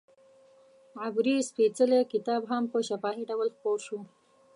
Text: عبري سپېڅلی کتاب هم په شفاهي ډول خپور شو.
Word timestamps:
عبري 1.03 1.35
سپېڅلی 1.49 1.99
کتاب 2.13 2.41
هم 2.51 2.63
په 2.73 2.79
شفاهي 2.87 3.23
ډول 3.29 3.47
خپور 3.55 3.77
شو. 3.85 3.99